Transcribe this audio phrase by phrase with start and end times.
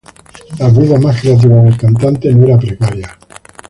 [0.57, 3.19] La vida más creativa del cantante no era precaria.